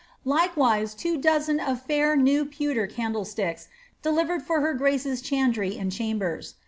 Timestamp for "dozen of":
1.15-1.83